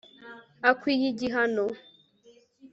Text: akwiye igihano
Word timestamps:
akwiye 0.69 1.03
igihano 1.11 1.63